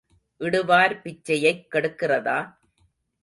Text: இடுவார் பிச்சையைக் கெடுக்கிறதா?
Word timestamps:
இடுவார் 0.41 0.93
பிச்சையைக் 1.03 1.67
கெடுக்கிறதா? 1.71 2.37